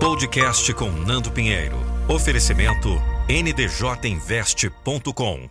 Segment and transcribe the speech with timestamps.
[0.00, 1.76] Podcast com Nando Pinheiro.
[2.08, 2.88] Oferecimento
[3.28, 5.50] ndjinvest.com.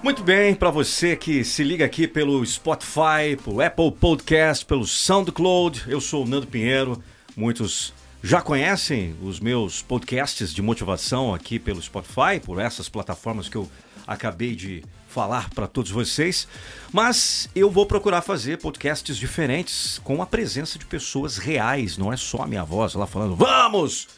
[0.00, 5.86] Muito bem, para você que se liga aqui pelo Spotify, pelo Apple Podcast, pelo SoundCloud,
[5.88, 7.02] eu sou o Nando Pinheiro.
[7.36, 13.56] Muitos já conhecem os meus podcasts de motivação aqui pelo Spotify, por essas plataformas que
[13.56, 13.68] eu
[14.06, 16.46] acabei de falar para todos vocês,
[16.92, 22.16] mas eu vou procurar fazer podcasts diferentes com a presença de pessoas reais, não é
[22.16, 24.08] só a minha voz lá falando: "Vamos!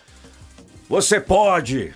[0.88, 1.94] Você pode!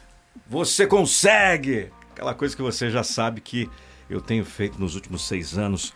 [0.49, 3.69] Você consegue!" Aquela coisa que você já sabe que
[4.09, 5.93] eu tenho feito nos últimos seis anos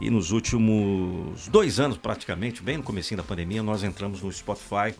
[0.00, 4.94] e nos últimos dois anos praticamente, bem no comecinho da pandemia, nós entramos no Spotify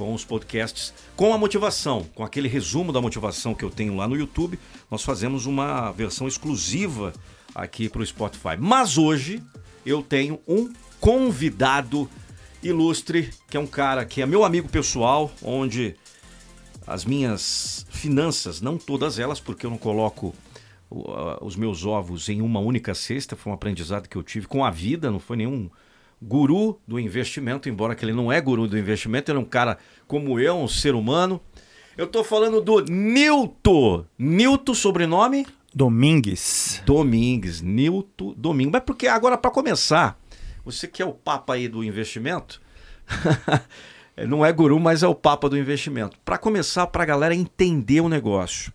[0.00, 4.08] com os podcasts, com a motivação, com aquele resumo da motivação que eu tenho lá
[4.08, 4.58] no YouTube.
[4.90, 7.12] Nós fazemos uma versão exclusiva
[7.54, 8.56] aqui para o Spotify.
[8.58, 9.42] Mas hoje
[9.84, 12.08] eu tenho um convidado
[12.62, 15.94] ilustre, que é um cara que é meu amigo pessoal, onde
[16.86, 20.34] as minhas finanças, não todas elas, porque eu não coloco
[21.42, 24.70] os meus ovos em uma única cesta, foi um aprendizado que eu tive com a
[24.70, 25.68] vida, não foi nenhum
[26.20, 29.78] guru do investimento, embora que ele não é guru do investimento, ele é um cara
[30.06, 31.40] como eu, um ser humano.
[31.96, 34.04] Eu tô falando do Nilton.
[34.18, 35.46] Nilton, sobrenome?
[35.74, 36.82] Domingues.
[36.84, 38.72] Domingues, Nilton Domingues.
[38.72, 40.18] Mas porque agora, para começar,
[40.64, 42.60] você que é o papa aí do investimento,
[44.28, 46.18] não é guru, mas é o papa do investimento.
[46.24, 48.72] Para começar, para a galera entender o negócio.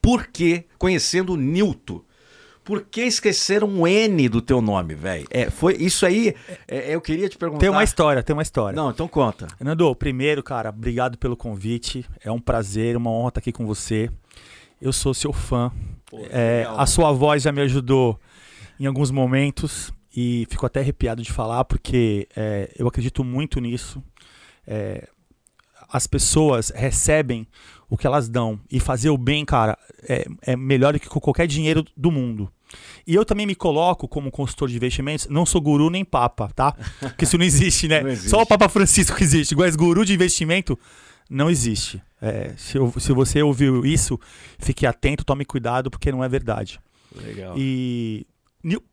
[0.00, 2.02] Por que, conhecendo o Nilton,
[2.68, 5.26] por que esqueceram um N do teu nome, velho?
[5.30, 6.34] É, foi isso aí.
[6.68, 7.60] É, eu queria te perguntar.
[7.60, 8.76] Tem uma história, tem uma história.
[8.76, 9.46] Não, então conta.
[9.58, 12.04] Nando, primeiro, cara, obrigado pelo convite.
[12.22, 14.10] É um prazer, uma honra estar aqui com você.
[14.82, 15.72] Eu sou seu fã.
[16.10, 18.20] Pô, é, a sua voz já me ajudou
[18.78, 24.04] em alguns momentos e fico até arrepiado de falar porque é, eu acredito muito nisso.
[24.66, 25.08] É,
[25.90, 27.48] as pessoas recebem
[27.88, 31.46] o que elas dão e fazer o bem, cara, é, é melhor do que qualquer
[31.46, 32.52] dinheiro do mundo.
[33.06, 36.72] E eu também me coloco como consultor de investimentos, não sou guru nem papa, tá?
[37.00, 38.02] Porque isso não existe, né?
[38.08, 38.30] Não existe.
[38.30, 39.52] Só o Papa Francisco que existe.
[39.52, 40.78] Igual guru de investimento
[41.28, 42.02] não existe.
[42.20, 44.18] É, se, eu, se, você ouviu isso,
[44.58, 46.80] fique atento, tome cuidado, porque não é verdade.
[47.14, 47.54] Legal.
[47.56, 48.26] E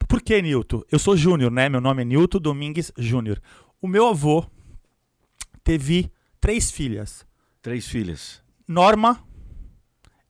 [0.08, 0.84] por que Newton?
[0.92, 1.70] Eu sou Júnior, né?
[1.70, 3.42] Meu nome é Newton Domingues Júnior.
[3.82, 4.46] O meu avô
[5.64, 7.26] teve três filhas.
[7.62, 8.42] Três filhas.
[8.68, 9.24] Norma,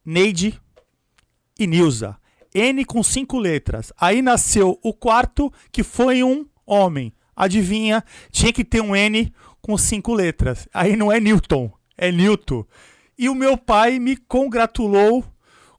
[0.04, 0.60] Neide
[1.60, 2.18] e Nilza.
[2.56, 3.92] N com cinco letras.
[4.00, 7.14] Aí nasceu o quarto, que foi um homem.
[7.36, 8.02] Adivinha?
[8.32, 10.68] Tinha que ter um N com cinco letras.
[10.74, 12.66] Aí não é Newton, é Newton.
[13.18, 15.24] E o meu pai me congratulou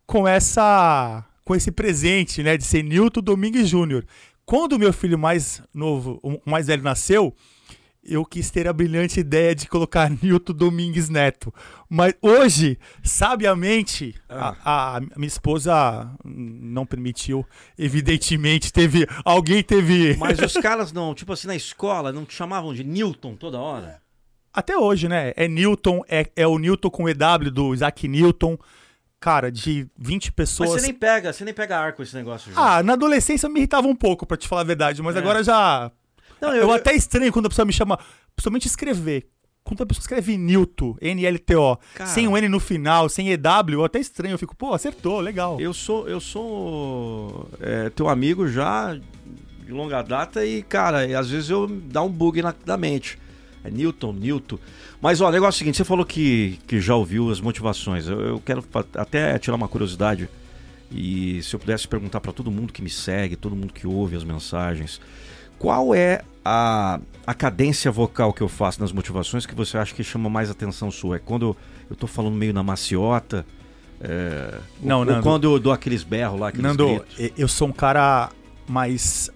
[0.07, 4.05] com essa com esse presente, né, de ser Newton Domingues Júnior.
[4.45, 7.33] Quando o meu filho mais novo, o mais velho nasceu,
[8.09, 11.53] eu quis ter a brilhante ideia de colocar Nilton Domingues Neto.
[11.89, 14.57] Mas hoje, sabiamente, ah.
[14.65, 17.47] a, a, minha esposa não permitiu.
[17.79, 19.07] Evidentemente, teve.
[19.25, 20.17] Alguém teve.
[20.17, 24.01] Mas os caras não, tipo assim, na escola, não te chamavam de Newton toda hora?
[24.53, 25.33] Até hoje, né?
[25.37, 28.57] É Newton, é, é o Newton com EW do Isaac Newton
[29.21, 30.71] cara, de 20 pessoas.
[30.71, 32.53] Mas você nem pega, você nem pega arco esse negócio.
[32.53, 32.79] Já.
[32.79, 35.19] Ah, na adolescência eu me irritava um pouco, para te falar a verdade, mas é.
[35.19, 35.91] agora já
[36.41, 37.99] não, eu, eu, até estranho quando a pessoa me chama,
[38.35, 39.29] principalmente escrever.
[39.65, 43.99] Quando a pessoa escreve Nilton, N-L-T-O, sem um N no final, sem EW, eu até
[43.99, 44.35] estranho.
[44.35, 45.61] Eu fico, pô, acertou, legal.
[45.61, 51.51] Eu sou, eu sou é, teu amigo já de longa data e, cara, às vezes
[51.51, 53.19] eu dá um bug na, na mente.
[53.65, 54.59] É Newton, Newton.
[55.01, 58.07] Mas, ó, o negócio é o seguinte: você falou que, que já ouviu as motivações.
[58.07, 58.65] Eu, eu quero
[58.95, 60.29] até tirar uma curiosidade.
[60.93, 64.15] E se eu pudesse perguntar para todo mundo que me segue, todo mundo que ouve
[64.15, 65.01] as mensagens,
[65.59, 70.05] qual é a, a cadência vocal que eu faço nas motivações que você acha que
[70.05, 71.17] chama mais atenção sua?
[71.17, 71.57] É quando
[71.89, 73.47] eu estou falando meio na maciota?
[74.01, 77.33] É, não, ou, Nando, ou quando eu dou aqueles berros lá, aqueles Nando, gritos?
[77.39, 78.31] eu sou um cara
[78.69, 79.31] mais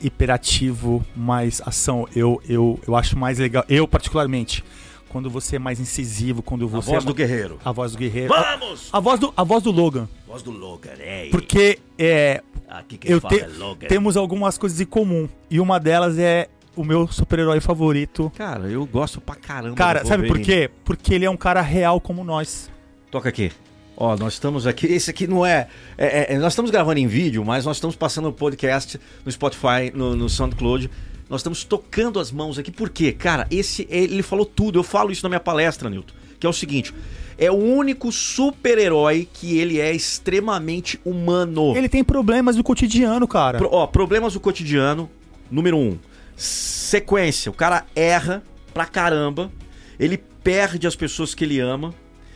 [0.00, 2.06] hiperativo, mais ação.
[2.14, 4.62] Eu, eu, eu acho mais legal, eu particularmente,
[5.08, 6.90] quando você é mais incisivo, quando você.
[6.90, 7.58] A voz é do guerreiro.
[7.64, 8.28] A voz do guerreiro.
[8.28, 8.88] Vamos!
[8.92, 10.08] A, a, voz, do, a voz do Logan.
[10.26, 11.28] Voz do Logan, é.
[11.30, 12.42] Porque é,
[12.72, 15.28] Aqui eu te, é temos algumas coisas em comum.
[15.50, 18.32] E uma delas é o meu super-herói favorito.
[18.34, 19.76] Cara, eu gosto pra caramba.
[19.76, 20.70] Cara, sabe por quê?
[20.84, 22.70] Porque ele é um cara real como nós.
[23.10, 23.52] Toca aqui.
[23.94, 24.86] Ó, nós estamos aqui.
[24.86, 28.28] Esse aqui não é, é- é- Nós estamos gravando em vídeo, mas nós estamos passando
[28.28, 30.90] o podcast no Spotify, no, no SoundCloud.
[31.28, 32.70] Nós estamos tocando as mãos aqui.
[32.70, 33.12] Por quê?
[33.12, 33.86] Cara, esse.
[33.90, 34.78] Ele falou tudo.
[34.78, 36.14] Eu falo isso na minha palestra, Nilton.
[36.42, 36.92] Que é o seguinte:
[37.38, 41.76] é o único super-herói que ele é extremamente humano.
[41.76, 43.58] Ele tem problemas do cotidiano, cara.
[43.58, 45.08] Pro- ó, problemas do cotidiano.
[45.48, 45.96] Número um,
[46.36, 47.48] sequência.
[47.48, 48.42] O cara erra
[48.74, 49.52] pra caramba.
[50.00, 51.94] Ele perde as pessoas que ele ama.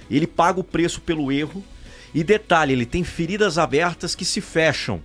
[0.09, 1.65] Ele paga o preço pelo erro.
[2.15, 5.03] E detalhe, ele tem feridas abertas que se fecham.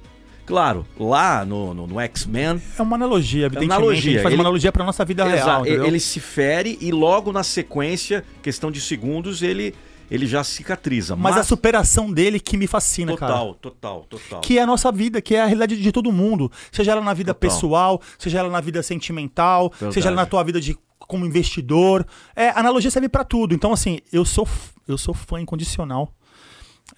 [0.52, 3.72] Claro, lá no, no, no X-Men, É uma analogia, evidentemente.
[3.74, 4.00] analogia.
[4.00, 5.86] A gente faz Ele- uma analogia pra nossa vida real, entendeu?
[5.86, 9.74] ele se fere e logo na sequência, questão de segundos, ele,
[10.10, 11.16] ele já cicatriza.
[11.16, 13.32] Mas, a superação dele que me fascina, cara.
[13.32, 14.42] Total, total, total.
[14.42, 16.52] Que é a nossa vida, que é a realidade de todo mundo.
[16.70, 17.50] Seja ela na vida Total.
[17.50, 19.94] pessoal, seja ela na vida sentimental, Verdade.
[19.94, 22.06] seja ela na tua vida de como investidor.
[22.36, 23.56] É, analogia serve pra tudo.
[23.56, 24.46] Então, assim, eu sou,
[24.86, 26.14] eu sou fã incondicional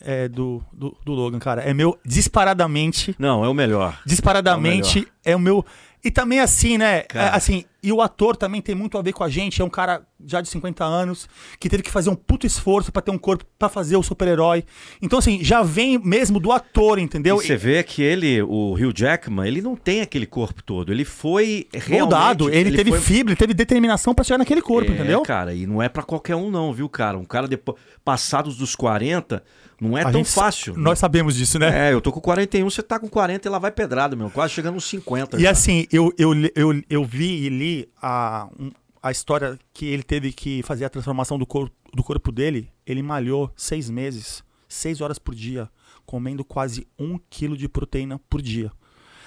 [0.01, 1.61] é, do, do, do Logan, cara.
[1.61, 3.99] É meu, disparadamente, Não, é o melhor.
[4.05, 5.65] disparadamente, é o, meu...
[6.05, 9.23] E também assim, né, é, assim, e o ator também tem muito a ver com
[9.23, 11.27] a gente, é um cara já de 50 anos,
[11.59, 14.63] que teve que fazer um puto esforço pra ter um corpo pra fazer o super-herói.
[15.01, 17.41] Então, assim, já vem mesmo do ator, entendeu?
[17.41, 20.91] E você vê que ele, o Hugh Jackman, ele não tem aquele corpo todo.
[20.93, 21.99] Ele foi realmente...
[22.01, 25.21] moldado, ele, teve foi- fibra, ele teve determinação pra chegar naquele corpo, É, entendeu?
[25.21, 27.17] cara, e não é pra qualquer um não, viu, cara?
[27.17, 29.43] Um cara depois passados dos 40,
[29.81, 30.75] não é A tão gente- fácil.
[30.77, 31.89] Nós sabemos disso, né?
[31.89, 34.29] É, eu tô com 41, você tá com 40 e lá vai pedrada, meu.
[34.29, 35.37] Quase chegando nos 50.
[35.37, 35.51] E já.
[35.51, 40.31] assim, eu, eu, eu, eu vi e li a, um- a história que ele teve
[40.31, 42.69] que fazer a transformação do, cor, do corpo dele.
[42.85, 45.69] Ele malhou seis meses, seis horas por dia,
[46.05, 48.71] comendo quase um quilo de proteína por dia.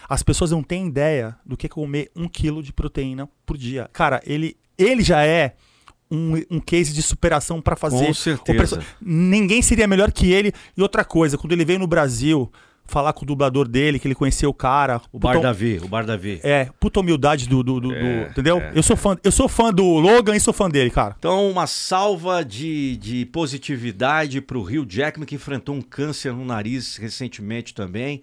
[0.09, 3.91] As pessoas não têm ideia do que é comer um quilo de proteína por dia.
[3.93, 5.57] Cara, ele, ele já é
[6.11, 8.07] um, um case de superação pra fazer.
[8.07, 8.81] Com certeza.
[9.01, 10.53] Ninguém seria melhor que ele.
[10.77, 12.51] E outra coisa, quando ele veio no Brasil
[12.87, 15.01] falar com o dublador dele, que ele conheceu o cara.
[15.13, 16.41] O Bar puta- Davi, o Bar Davi.
[16.43, 17.63] é, puta humildade do.
[17.63, 18.59] do, do- do- É, entendeu?
[18.59, 18.73] é.
[18.75, 21.15] Eu, sou fã, eu sou fã do Logan e sou fã dele, cara.
[21.19, 26.97] Então, uma salva de, de positividade pro Hugh Jackman, que enfrentou um câncer no nariz
[26.97, 28.23] recentemente também.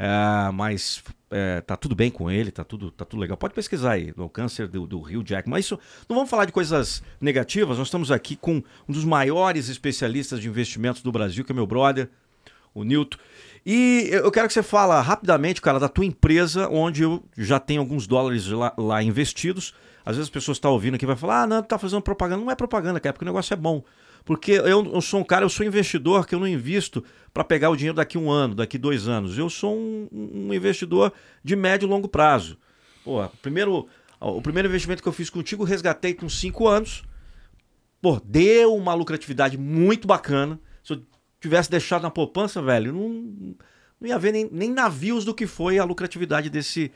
[0.00, 3.36] É, mas é, tá tudo bem com ele, tá tudo, tá tudo legal.
[3.36, 5.50] Pode pesquisar aí, no câncer do, do Hugh Jackman.
[5.56, 5.78] Mas isso,
[6.08, 10.48] não vamos falar de coisas negativas, nós estamos aqui com um dos maiores especialistas de
[10.48, 12.08] investimentos do Brasil, que é meu brother,
[12.72, 13.18] o Nilton.
[13.70, 17.82] E eu quero que você fala rapidamente, cara, da tua empresa, onde eu já tenho
[17.82, 19.74] alguns dólares lá, lá investidos.
[20.06, 22.42] Às vezes as pessoas estão ouvindo aqui e vai falar, ah, não, tá fazendo propaganda.
[22.42, 23.84] Não é propaganda, cara, porque o negócio é bom.
[24.24, 27.68] Porque eu, eu sou um cara, eu sou investidor que eu não invisto para pegar
[27.68, 29.36] o dinheiro daqui um ano, daqui dois anos.
[29.36, 31.12] Eu sou um, um investidor
[31.44, 32.56] de médio e longo prazo.
[33.04, 33.86] Pô, primeiro,
[34.18, 37.02] o primeiro investimento que eu fiz contigo, resgatei com cinco anos.
[38.00, 40.58] Pô, deu uma lucratividade muito bacana.
[41.40, 43.54] Tivesse deixado na poupança, velho, não,
[44.00, 46.90] não ia haver nem, nem navios do que foi a lucratividade desse.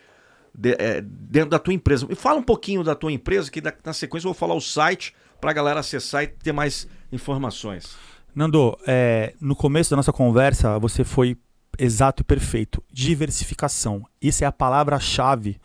[0.54, 2.06] de- é, dentro da tua empresa.
[2.06, 4.60] Me fala um pouquinho da tua empresa, que da- na sequência eu vou falar o
[4.60, 7.96] site pra galera acessar e ter mais informações.
[8.34, 11.36] Nando, é, no começo da nossa conversa, você foi
[11.78, 12.82] exato e perfeito.
[12.92, 14.04] Diversificação.
[14.20, 15.58] Isso é a palavra-chave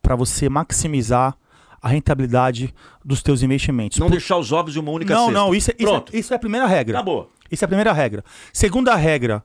[0.00, 1.36] para você maximizar
[1.82, 2.74] a rentabilidade
[3.04, 3.98] dos teus investimentos.
[3.98, 5.38] Não Por- deixar os ovos de uma única não, cesta.
[5.38, 6.14] não, isso é, isso, Pronto.
[6.14, 6.98] é, isso é a primeira regra.
[6.98, 7.30] Acabou.
[7.50, 8.24] Isso é a primeira regra.
[8.52, 9.42] Segunda regra,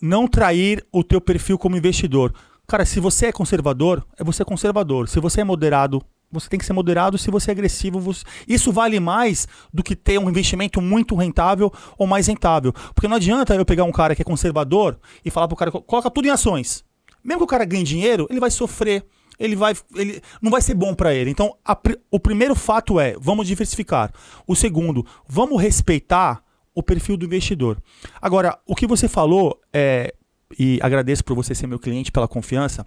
[0.00, 2.34] não trair o teu perfil como investidor.
[2.66, 5.08] Cara, se você é conservador, é você conservador.
[5.08, 7.16] Se você é moderado, você tem que ser moderado.
[7.16, 8.24] Se você é agressivo, você...
[8.48, 12.72] isso vale mais do que ter um investimento muito rentável ou mais rentável.
[12.94, 16.10] Porque não adianta eu pegar um cara que é conservador e falar pro cara, coloca
[16.10, 16.84] tudo em ações.
[17.22, 19.06] Mesmo que o cara ganhe dinheiro, ele vai sofrer.
[19.38, 21.30] Ele vai, ele não vai ser bom para ele.
[21.30, 21.76] Então, a
[22.10, 24.12] o primeiro fato é, vamos diversificar.
[24.46, 26.43] O segundo, vamos respeitar
[26.74, 27.80] o perfil do investidor.
[28.20, 30.14] Agora, o que você falou é,
[30.58, 32.86] e agradeço por você ser meu cliente pela confiança.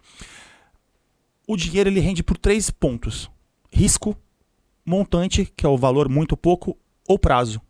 [1.47, 3.29] O dinheiro ele rende por três pontos:
[3.71, 4.15] risco,
[4.85, 6.77] montante, que é o valor muito pouco,
[7.07, 7.61] ou prazo.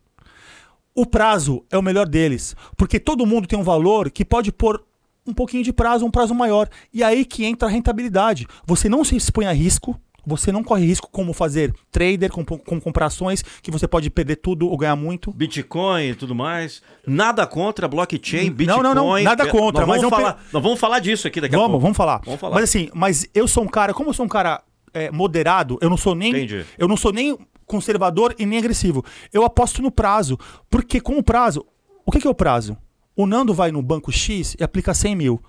[0.95, 4.83] O prazo é o melhor deles, porque todo mundo tem um valor que pode pôr
[5.27, 6.67] um pouquinho de prazo, um prazo maior.
[6.91, 8.47] E aí que entra a rentabilidade.
[8.65, 12.81] Você não se expõe a risco, você não corre risco como fazer trader, com, com
[12.81, 15.31] comparações, que você pode perder tudo ou ganhar muito.
[15.31, 16.81] Bitcoin e tudo mais.
[17.05, 18.84] Nada contra blockchain, Bitcoin.
[18.84, 21.55] Não, não, não, nada É, contra, Nós mas vamos, falar, vamos falar disso aqui daqui
[21.55, 21.81] a Vamos, pouco.
[21.84, 22.22] vamos falar.
[22.25, 22.55] Vamos falar.
[22.55, 24.62] Mas assim, mas eu sou um cara, como eu sou um cara
[24.93, 26.31] é, moderado, eu não sou nem.
[26.31, 26.65] Entendi.
[26.77, 29.03] Eu não sou nem conservador e nem agressivo.
[29.31, 30.38] Eu aposto no prazo.
[30.69, 31.65] Porque com o prazo.
[32.05, 32.77] O que, que é o prazo?
[33.15, 35.41] O Nando vai no banco X e aplica 100 mil.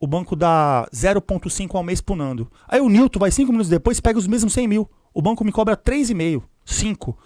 [0.00, 2.50] O banco dá 0,5 ao mês punando.
[2.68, 4.90] Aí o Newton vai 5 minutos depois e pega os mesmos 100 mil.
[5.12, 7.18] O banco me cobra 3,5, 5.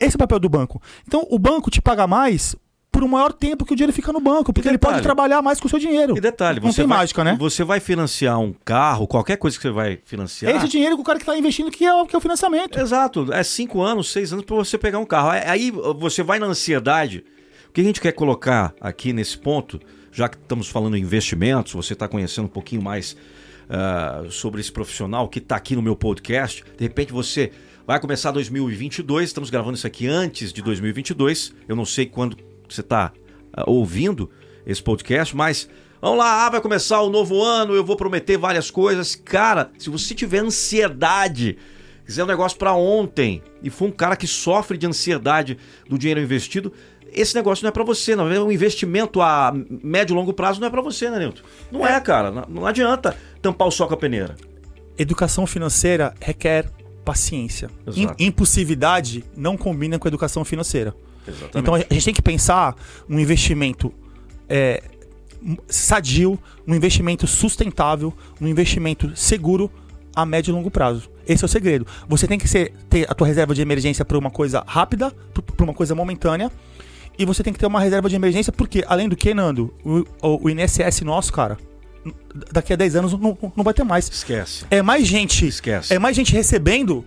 [0.00, 0.80] Esse é o papel do banco.
[1.06, 2.56] Então o banco te paga mais
[2.90, 5.42] por um maior tempo que o dinheiro fica no banco, porque ele detalhe- pode trabalhar
[5.42, 6.16] mais com o seu dinheiro.
[6.16, 7.36] E detalhe, Não você tem vai, mágica, né?
[7.38, 10.52] Você vai financiar um carro, qualquer coisa que você vai financiar.
[10.52, 12.22] É esse dinheiro que o cara que está investindo que é, o- que é o
[12.22, 12.78] financiamento.
[12.78, 15.28] Exato, é cinco anos, seis anos para você pegar um carro.
[15.30, 17.22] Aí você vai na ansiedade.
[17.68, 19.78] O que a gente quer colocar aqui nesse ponto,
[20.16, 23.14] já que estamos falando em investimentos, você está conhecendo um pouquinho mais
[23.68, 26.64] ah, sobre esse profissional que está aqui no meu podcast.
[26.74, 27.52] De repente você
[27.86, 31.54] vai começar 2022, estamos gravando isso aqui antes de 2022.
[31.68, 32.34] Eu não sei quando
[32.66, 33.12] você está
[33.66, 34.30] ouvindo
[34.66, 35.68] esse podcast, mas
[36.00, 39.14] vamos lá, ah, vai começar o novo ano, eu vou prometer várias coisas.
[39.14, 41.58] Cara, se você tiver ansiedade
[42.06, 45.58] quiser um negócio pra ontem e for um cara que sofre de ansiedade
[45.88, 46.72] do dinheiro investido,
[47.12, 48.26] esse negócio não é pra você, não.
[48.26, 51.42] Um investimento a médio e longo prazo não é pra você, né, Nilton?
[51.70, 52.30] Não é, cara.
[52.48, 54.36] Não, adianta tampar o sol com a peneira.
[54.98, 56.70] Educação financeira requer
[57.04, 57.70] paciência.
[57.94, 60.94] Im- impulsividade não combina com educação financeira.
[61.26, 61.58] Exatamente.
[61.58, 62.74] Então a gente tem que pensar
[63.08, 63.92] um investimento
[64.48, 64.82] é,
[65.68, 69.70] sadio, um investimento sustentável, um investimento seguro
[70.14, 71.10] a médio e longo prazo.
[71.28, 71.86] Esse é o segredo.
[72.08, 75.12] Você tem que ser- ter a tua reserva de emergência para uma coisa rápida,
[75.56, 76.50] para uma coisa momentânea.
[77.18, 80.04] E você tem que ter uma reserva de emergência, porque, além do que, Nando, o,
[80.22, 81.56] o- o INSS nosso, cara,
[82.52, 84.08] daqui a 10 anos não, não vai ter mais.
[84.08, 84.64] Esquece.
[84.70, 85.46] É mais gente.
[85.46, 85.92] Esquece.
[85.94, 87.04] É mais gente recebendo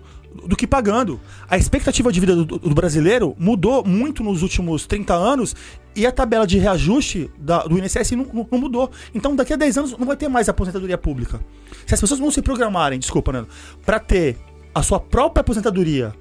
[0.47, 1.19] do que pagando.
[1.49, 5.55] A expectativa de vida do, do brasileiro mudou muito nos últimos 30 anos
[5.95, 8.91] e a tabela de reajuste da- do INSS não, não- não mudou.
[9.13, 11.39] Então, daqui a 10 anos não vai ter mais aposentadoria pública.
[11.85, 13.47] Se as pessoas não se programarem, desculpa, Nando,
[13.85, 14.37] pra ter
[14.73, 16.13] a sua própria aposentadoria,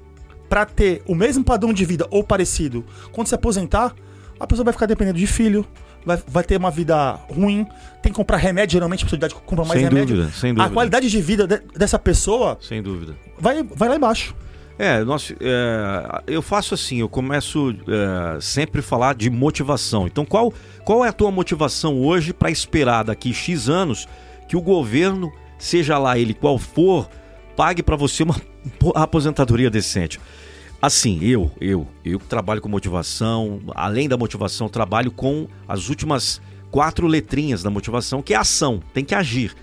[0.48, 3.94] pra ter o mesmo padrão de vida ou parecido, quando se aposentar,
[4.40, 5.66] a pessoa vai ficar dependendo de filho.
[6.06, 7.66] Vai, vai ter uma vida ruim,
[8.00, 10.16] tem que comprar remédio, geralmente a pessoa de idade compra mais Sem remédio.
[10.16, 10.70] dúvida, sem A dúvida.
[10.74, 13.14] qualidade de vida de- dessa pessoa Sem dúvida.
[13.38, 14.34] vai, vai lá embaixo.
[14.78, 20.06] É, nós, é, eu faço assim, eu começo é, sempre a falar de motivação.
[20.06, 24.06] Então, qual, qual é a tua motivação hoje para esperar daqui X anos
[24.48, 27.08] que o governo, seja lá ele qual for,
[27.56, 28.36] pague para você uma
[28.94, 30.20] aposentadoria decente?
[30.80, 37.06] Assim, eu, eu, eu trabalho com motivação, além da motivação, trabalho com as últimas quatro
[37.06, 39.54] letrinhas da motivação, que é ação, tem que agir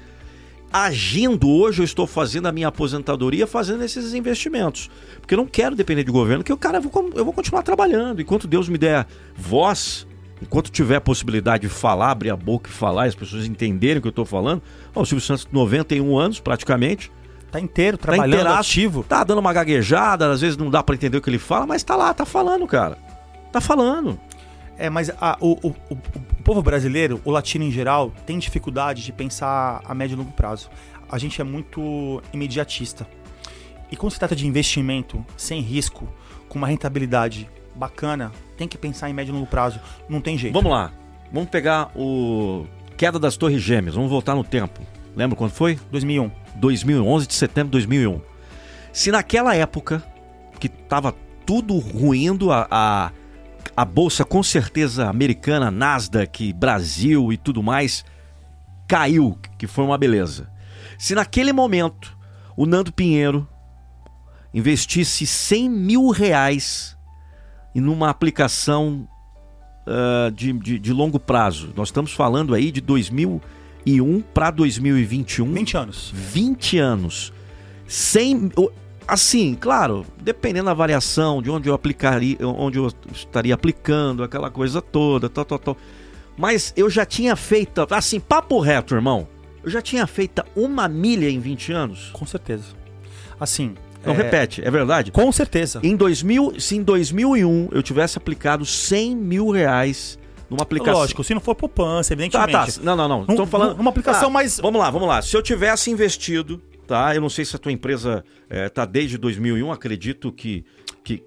[0.76, 4.92] agindo hoje, eu estou fazendo a minha aposentadoria fazendo esses investimentos.
[5.22, 7.64] Porque eu não quero depender de governo, que o cara eu vou, eu vou continuar
[7.64, 8.22] trabalhando.
[8.22, 10.06] Enquanto Deus me der voz,
[10.42, 14.02] enquanto tiver a possibilidade de falar, abrir a boca e falar, as pessoas entenderem o
[14.02, 14.62] que eu estou falando.
[14.94, 17.10] Ó, o Silvio Santos, 91 anos praticamente,
[17.58, 19.04] Tá inteiro, tá trabalhando, inteiraço, ativo.
[19.04, 21.84] Tá dando uma gaguejada, às vezes não dá para entender o que ele fala, mas
[21.84, 22.98] tá lá, tá falando, cara.
[23.52, 24.20] Tá falando.
[24.78, 29.04] É, mas a- o, o- o- o povo brasileiro, o latino em geral, tem dificuldade
[29.04, 30.70] de pensar a médio e longo prazo.
[31.10, 33.08] A gente é muito imediatista.
[33.92, 36.10] E quando se trata de investimento sem risco,
[36.50, 39.80] com uma rentabilidade bacana, tem que pensar em médio e longo prazo.
[40.10, 40.54] Não tem jeito.
[40.54, 40.92] Vamos lá.
[41.32, 42.66] Vamos pegar o
[42.98, 43.96] queda das Torres Gêmeas.
[43.96, 44.82] Vamos voltar no tempo.
[45.16, 45.80] Lembra quando foi?
[45.92, 46.32] 2001.
[46.56, 48.22] 2011 de setembro de 2001.
[48.92, 50.04] Se naquela época
[50.60, 51.14] que tava
[51.46, 53.12] tudo ruindo, a, a,
[53.76, 58.04] a bolsa com certeza americana, Nasdaq, Brasil e tudo mais,
[58.88, 60.50] caiu, que foi uma beleza.
[60.98, 62.18] Se naquele momento
[62.56, 63.48] o Nando Pinheiro
[64.54, 66.98] investisse 100 mil reais
[67.74, 69.08] em uma aplicação
[69.86, 72.82] ah, de, de, de longo prazo, nós estamos falando aí de
[73.86, 76.12] 2001 para 2021, 20 anos.
[76.14, 77.34] 20 anos.
[77.88, 78.52] Sem.
[79.08, 84.82] Assim, claro, dependendo da variação, de onde eu aplicaria, onde eu estaria aplicando, aquela coisa
[84.82, 85.78] toda, tal, tal, tal.
[86.36, 89.28] Mas eu já tinha feito, assim, papo reto, irmão.
[89.64, 92.10] Eu já tinha feito uma milha em 20 anos.
[92.14, 92.66] Com certeza.
[93.40, 93.76] Assim.
[94.04, 95.12] Não é, repete, é verdade?
[95.12, 95.80] Com certeza.
[95.82, 101.00] Em 2000, se em 2001 eu tivesse aplicado 100 mil reais numa aplicação.
[101.00, 102.80] Lógico, se não for poupança, Tá, evidentemente.
[102.80, 102.84] tá.
[102.84, 103.26] Não, não, não.
[103.26, 103.78] Num- Tô falando.
[103.78, 105.22] numa aplicação Ah, mais- Vamos lá, vamos lá.
[105.22, 107.14] Se eu tivesse investido, tá?
[107.16, 110.64] Eu não sei se a tua empresa é, tá desde 2001, acredito que.
[111.04, 111.24] que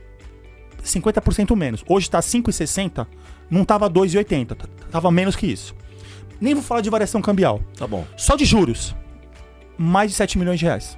[0.84, 1.84] 50% menos.
[1.88, 3.06] Hoje tá 5,60,
[3.50, 4.56] não tava 2,80.
[4.56, 5.76] t- Tava menos que isso.
[6.40, 7.62] Nem vou falar de variação cambial.
[7.78, 8.06] Tá bom.
[8.18, 8.96] Só de juros,
[9.78, 10.98] mais de 7 milhões de reais.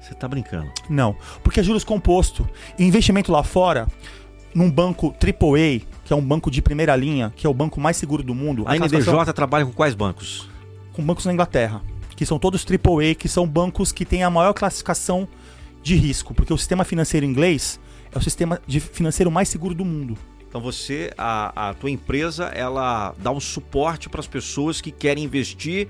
[0.00, 0.70] Você tá brincando.
[0.88, 2.48] Não, porque é juros composto.
[2.78, 3.88] E investimento lá fora,
[4.54, 7.96] num banco AAA, que é um banco de primeira linha, que é o banco mais
[7.96, 8.62] seguro do mundo.
[8.66, 10.48] A NDJ classificação- trabalha com quais bancos?
[10.96, 11.82] Com bancos na Inglaterra,
[12.16, 15.28] que são todos AAA, que são bancos que têm a maior classificação
[15.82, 17.78] de risco, porque o sistema financeiro inglês
[18.10, 20.16] é o sistema financeiro mais seguro do mundo.
[20.48, 25.22] Então você, a, a tua empresa, ela dá um suporte para as pessoas que querem
[25.22, 25.88] investir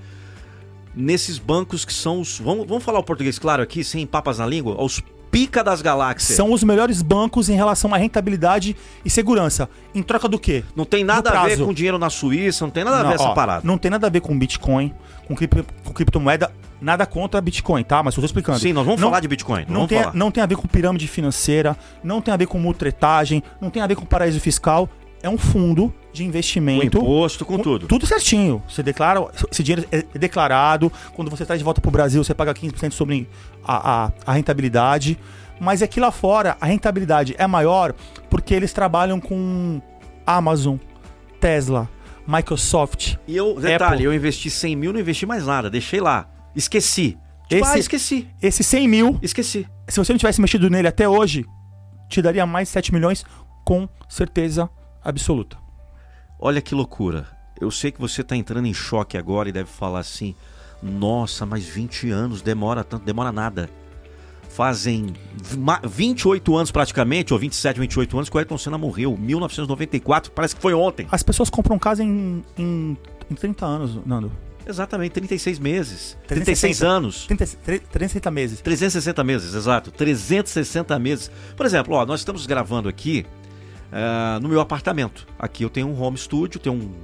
[0.92, 2.40] nesses bancos que são os.
[2.40, 4.82] Vamos, vamos falar o português claro aqui, sem papas na língua?
[4.82, 5.00] Os
[5.36, 6.34] pica das galáxias.
[6.34, 8.74] São os melhores bancos em relação à rentabilidade
[9.04, 9.68] e segurança.
[9.94, 10.64] Em troca do quê?
[10.74, 13.14] Não tem nada a ver com dinheiro na Suíça, não tem nada a ver Não,
[13.16, 13.60] essa ó, parada.
[13.62, 14.94] Não tem nada a ver com Bitcoin,
[15.28, 16.50] com, cripto, com criptomoeda,
[16.80, 18.02] nada contra Bitcoin, tá?
[18.02, 18.58] Mas eu tô explicando.
[18.58, 19.66] Sim, nós vamos Não- falar de Bitcoin.
[19.68, 20.14] Não tem, falar.
[20.14, 23.82] não tem a ver com pirâmide financeira, não tem a ver com mutretagem, não tem
[23.82, 24.88] a ver com paraíso fiscal.
[25.22, 26.98] É um fundo de Com investimento.
[26.98, 27.86] imposto, com tudo.
[27.86, 28.62] Tudo certinho.
[28.68, 30.90] Você declara, esse dinheiro é declarado.
[31.14, 33.28] Quando você traz de volta pro Brasil, você paga 15% sobre
[33.64, 35.18] a, a, a rentabilidade.
[35.58, 37.94] Mas aqui lá fora, a rentabilidade é maior
[38.28, 39.80] porque eles trabalham com
[40.26, 40.76] Amazon,
[41.40, 41.88] Tesla,
[42.26, 43.16] Microsoft.
[43.26, 44.04] E eu, detalhe, Apple.
[44.04, 46.28] eu investi 100 mil, não investi mais nada, deixei lá.
[46.54, 47.16] Esqueci.
[47.48, 48.28] Tipo, Esse- ah, esqueci.
[48.42, 49.66] Esse 100 mil, Esqueci.
[49.88, 51.44] se você não tivesse mexido nele até hoje,
[52.08, 53.24] te daria mais 7 milhões
[53.64, 54.68] com certeza
[55.10, 55.56] absoluta.
[56.38, 57.26] Olha que loucura.
[57.60, 60.34] Eu sei que você tá entrando em choque agora e deve falar assim:
[60.82, 63.70] nossa, mas 20 anos demora tanto, demora nada.
[64.48, 69.16] Fazem vi- ma- 28 anos praticamente, ou 27, 28 anos, que o Ayrton Senna morreu.
[69.16, 71.06] 1994, parece que foi ontem.
[71.10, 72.96] As pessoas compram casa em, em,
[73.30, 74.32] em 30 anos, Nando.
[74.66, 76.16] Exatamente, 36 meses.
[76.26, 76.86] 36 360.
[76.88, 77.26] anos.
[77.26, 78.60] 30, tre- 360 meses.
[78.60, 79.90] 360 meses, exato.
[79.92, 81.30] 360 meses.
[81.56, 83.24] Por exemplo, ó, nós estamos gravando aqui
[83.92, 85.26] ah, no meu apartamento.
[85.38, 86.94] Aqui eu tenho um home studio, tenho um,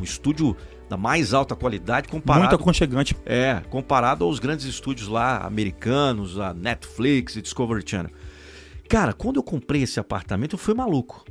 [0.00, 0.56] um estúdio
[0.88, 3.16] da mais alta qualidade comparado Muito aconchegante.
[3.24, 8.12] é, comparado aos grandes estúdios lá americanos, a Netflix e Discovery Channel.
[8.88, 11.24] Cara, quando eu comprei esse apartamento, eu fui maluco.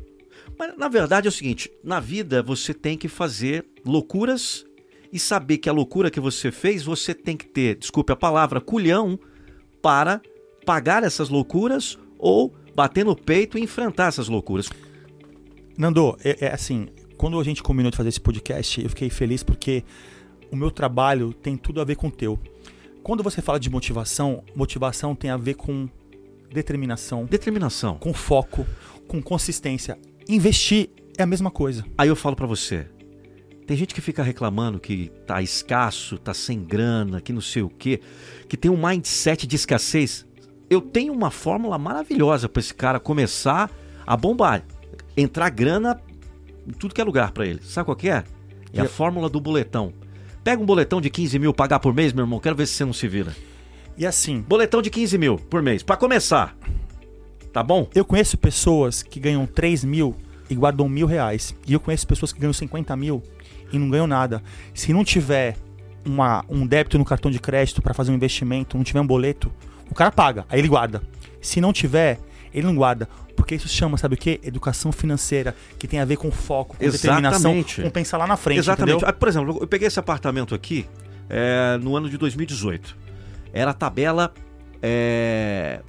[0.58, 4.66] Mas na verdade é o seguinte, na vida você tem que fazer loucuras
[5.14, 8.60] e saber que a loucura que você fez, você tem que ter, desculpe a palavra,
[8.60, 9.20] culhão
[9.82, 10.22] para
[10.66, 14.70] pagar essas loucuras ou bater no peito e enfrentar essas loucuras.
[15.78, 19.44] Nando, é, é assim, quando a gente combinou de fazer esse podcast, eu fiquei feliz
[19.44, 19.84] porque
[20.52, 22.40] o meu trabalho tem tudo a ver com o teu.
[23.04, 25.90] Quando você fala de motivação, motivação tem a ver com
[26.52, 27.98] determinação, Determinação.
[27.98, 28.66] com foco,
[29.08, 29.98] com consistência.
[30.28, 31.86] Investir é a mesma coisa.
[31.98, 32.88] Aí eu falo pra você.
[33.66, 37.70] Tem gente que fica reclamando que tá escasso, tá sem grana, que não sei o
[37.70, 38.02] quê,
[38.48, 40.26] que tem um mindset de escassez.
[40.72, 43.70] Eu tenho uma fórmula maravilhosa pra esse cara começar
[44.08, 44.64] a bombar,
[45.18, 46.00] entrar grana
[46.66, 47.60] em tudo que é lugar pra ele.
[47.62, 48.24] Sabe qual que é?
[48.72, 49.92] É a Eu- fórmula do boletão.
[50.46, 52.40] Pega um boletão de 15 mil pagar por mês, meu irmão.
[52.40, 53.36] Quero ver se você não se vira.
[53.98, 56.56] E assim, Boletão de 15 mil por mês, pra começar.
[57.52, 57.90] Tá bom?
[57.94, 60.16] eu conheço pessoas que ganham 3 mil
[60.50, 61.54] e guardam mil reais.
[61.68, 63.22] E eu conheço pessoas que ganham 50 mil
[63.74, 64.42] e não ganham nada.
[64.74, 65.58] Se não tiver
[66.06, 69.52] uma, um débito no cartão de crédito para fazer um investimento, não tiver um boleto,
[69.92, 71.02] o cara paga, aí ele guarda.
[71.42, 72.20] Se não tiver,
[72.54, 73.08] ele não guarda.
[73.36, 74.40] Porque isso chama, sabe o quê?
[74.44, 77.82] Educação financeira, que tem a ver com foco, com determinação, Exatamente.
[77.82, 79.04] com pensar lá na frente, Exatamente.
[79.04, 80.88] Ah, Por exemplo, eu peguei esse apartamento aqui
[81.30, 82.96] é, no ano de 2018.
[83.54, 84.34] Era a tabela
[84.82, 85.82] é,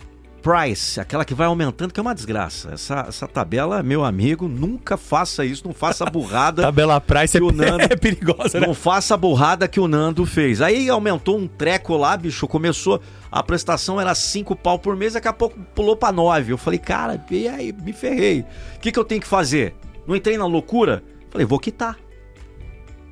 [0.43, 2.73] Price, aquela que vai aumentando, que é uma desgraça.
[2.73, 6.63] Essa, essa tabela, meu amigo, nunca faça isso, não faça a burrada.
[6.67, 8.67] Tabela Price é, que o Nando- é perigosa, né?
[8.67, 10.61] Não faça a burrada que o Nando fez.
[10.61, 12.49] Aí aumentou um treco lá, bicho.
[12.49, 13.01] Começou.
[13.31, 16.53] A prestação era 5 pau por mês, daqui a pouco pulou pra 9.
[16.53, 17.73] Eu falei, cara, e aí?
[17.73, 18.41] Me ferrei.
[18.77, 19.75] O que, que eu tenho que fazer?
[20.07, 21.05] Não entrei na loucura?
[21.31, 21.97] Falei, vou quitar.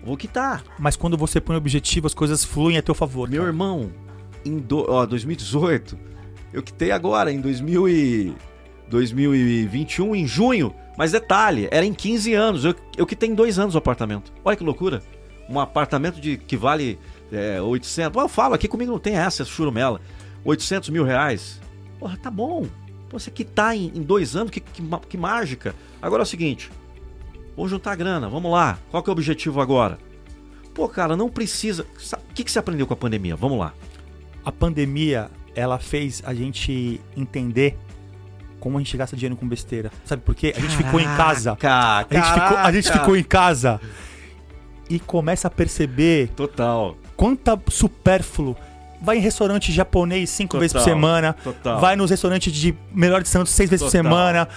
[0.05, 0.65] Vou quitar.
[0.79, 3.29] Mas quando você põe objetivo, as coisas fluem a teu favor.
[3.29, 3.51] Meu cara.
[3.51, 3.93] irmão,
[4.45, 5.97] em do, ó, 2018,
[6.53, 8.35] eu quitei agora, em 2000 e,
[8.89, 10.75] 2021, em junho.
[10.97, 12.65] Mas detalhe, era em 15 anos.
[12.65, 14.33] Eu, eu quitei em dois anos o apartamento.
[14.45, 15.03] Olha que loucura.
[15.49, 16.99] Um apartamento de, que vale
[17.33, 18.13] é, 800.
[18.13, 20.01] Pô, eu falo, aqui comigo não tem essa, essa churumela.
[20.45, 21.61] 800 mil reais.
[21.99, 22.67] Porra, tá bom.
[23.11, 25.75] Você quitar em, em dois anos, que, que, que mágica.
[26.01, 26.71] Agora é o seguinte.
[27.57, 28.79] Vamos juntar grana, vamos lá.
[28.91, 29.99] Qual que é o objetivo agora?
[30.75, 31.85] Pô, cara, não precisa.
[31.99, 33.35] Sa- O que, que você aprendeu com a pandemia?
[33.37, 33.75] Vamos lá.
[34.45, 37.77] A pandemia, ela fez a gente entender
[38.59, 39.91] como a gente gasta dinheiro com besteira.
[40.05, 40.53] Sabe por quê?
[40.57, 41.57] A gente ficou em casa.
[41.57, 43.01] Caraca, A gente, ficou, a gente caraca.
[43.05, 43.81] ficou em casa
[44.89, 46.97] e começa a perceber Total.
[47.17, 48.55] quanta supérfluo.
[49.03, 51.33] Vai em restaurante japonês cinco Total, vezes por semana.
[51.43, 51.81] total.
[51.81, 54.05] Vai nos restaurantes de Melhor de Santos seis vezes por Total.
[54.05, 54.49] semana.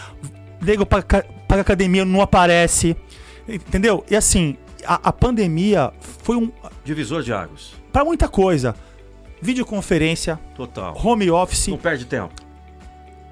[0.62, 2.96] Nego paga, paga academia, não aparece.
[3.48, 4.04] Entendeu?
[4.10, 6.52] E assim, a, a pandemia foi um.
[6.84, 7.72] Divisor de águas.
[7.92, 8.76] para muita coisa.
[9.44, 10.98] Videoconferência, Total.
[11.04, 12.34] home office Não perde tempo.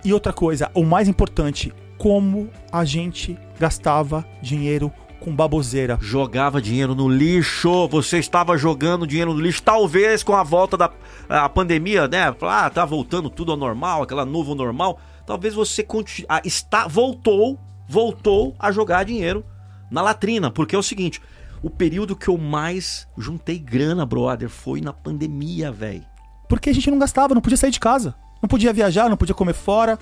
[0.03, 5.97] e outra coisa, o mais importante, como a gente gastava dinheiro com baboseira.
[6.01, 7.87] Jogava dinheiro no lixo.
[7.87, 9.61] Você estava jogando dinheiro no lixo.
[9.63, 10.91] Talvez com a volta da
[11.29, 12.35] a pandemia, né?
[12.41, 14.99] Ah, tá voltando tudo ao normal, aquela novo normal.
[15.25, 19.45] Talvez você continue, ah, está voltou, voltou a jogar dinheiro
[19.89, 21.21] na latrina, porque é o seguinte,
[21.63, 26.03] o período que eu mais juntei grana, brother, foi na pandemia, velho.
[26.49, 28.15] Porque a gente não gastava, não podia sair de casa.
[28.41, 29.97] Não podia viajar, não podia comer fora.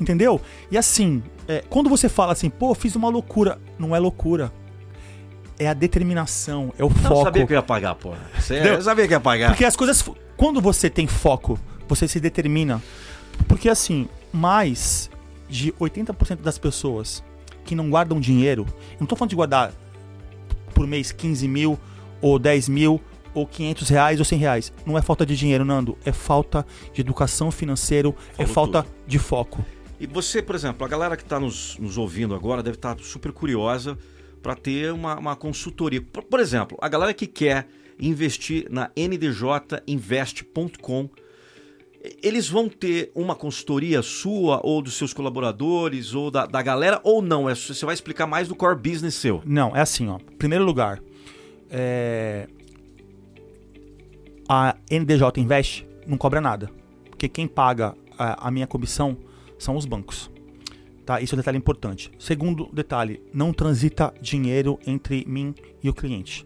[0.00, 0.40] Entendeu?
[0.70, 3.58] E assim, é, quando você fala assim, pô, fiz uma loucura.
[3.78, 4.52] Não é loucura.
[5.58, 7.24] É a determinação, é o Eu foco.
[7.24, 7.96] sabia que eu ia pagar,
[8.38, 8.74] Entendeu?
[8.74, 9.48] eu sabia que ia pagar.
[9.50, 10.04] Porque as coisas.
[10.36, 12.82] Quando você tem foco, você se determina.
[13.48, 15.10] Porque assim, mais
[15.48, 17.22] de 80% das pessoas
[17.64, 18.66] que não guardam dinheiro.
[18.92, 19.72] Eu não tô falando de guardar
[20.76, 21.76] por mês 15 mil,
[22.20, 23.00] ou 10 mil,
[23.32, 24.70] ou 500 reais, ou 100 reais.
[24.84, 25.96] Não é falta de dinheiro, Nando.
[26.04, 29.64] É falta de educação financeira, é falta de foco.
[29.98, 33.32] E você, por exemplo, a galera que está nos, nos ouvindo agora deve estar super
[33.32, 33.96] curiosa
[34.42, 36.02] para ter uma, uma consultoria.
[36.02, 37.66] Por, por exemplo, a galera que quer
[37.98, 41.10] investir na ndjinvest.com, e-
[42.22, 47.22] eles vão ter uma consultoria sua ou dos seus colaboradores ou da, da galera ou
[47.22, 47.48] não?
[47.48, 49.42] É, você vai explicar mais do core business seu.
[49.44, 50.18] Não, é assim, ó.
[50.38, 51.02] Primeiro lugar,
[51.70, 52.48] é...
[54.48, 56.70] a NDJ Invest não cobra nada.
[57.10, 59.16] Porque quem paga a, a minha comissão
[59.58, 60.30] são os bancos.
[61.04, 61.20] Tá?
[61.20, 62.10] Isso é um detalhe importante.
[62.18, 66.44] Segundo detalhe, não transita dinheiro entre mim e o cliente.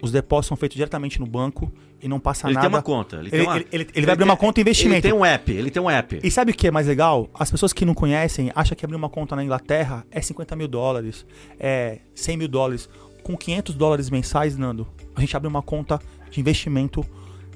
[0.00, 2.66] Os depósitos são feitos diretamente no banco e não passa Ele nada.
[2.68, 3.16] tem uma conta.
[3.16, 5.06] Ele, tem Ele- uma- ele- ele- ele vai abrir uma conta de investimento.
[5.06, 5.52] Ele tem um app.
[5.52, 6.20] Ele tem um app.
[6.22, 7.28] E sabe o que é mais legal?
[7.34, 10.66] As pessoas que não conhecem acham que abrir uma conta na Inglaterra é 50 mil
[10.68, 11.24] dólares,
[11.60, 12.88] é 100 mil dólares.
[13.22, 17.04] Com 500 dólares mensais, Nando, a gente abre uma conta de investimento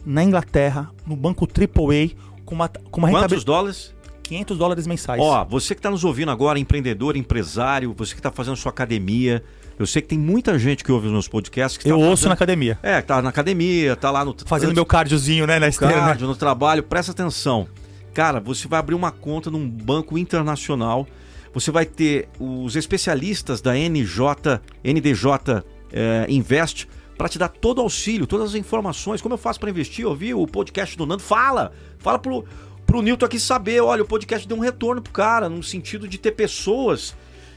[0.04, 2.10] na Inglaterra, no banco AAA,
[2.44, 3.44] com uma, com uma Quantos rentabilidade.
[3.44, 3.94] dólares?
[4.22, 5.20] 500 dólares mensais.
[5.20, 9.42] Ó, você que está nos ouvindo agora, empreendedor, empresário, você que está fazendo sua academia,
[9.78, 12.22] eu sei que tem muita gente que ouve os meus podcasts que eu tá ouço
[12.22, 12.28] fazendo...
[12.28, 12.78] na academia.
[12.82, 16.00] É, que tá na academia, tá lá no Fazendo meu cardiozinho, né, na esteira, né?
[16.00, 17.68] cardio, no trabalho, presta atenção.
[18.14, 21.06] Cara, você vai abrir uma conta num banco internacional,
[21.52, 25.62] você vai ter os especialistas da NJ, NDJ
[25.92, 29.70] eh, Invest para te dar todo o auxílio, todas as informações, como eu faço para
[29.70, 32.44] investir, eu vi o podcast do Nando, fala, fala pro,
[32.86, 36.18] pro Nilton aqui saber, olha, o podcast deu um retorno pro cara, no sentido de
[36.18, 37.14] ter pessoas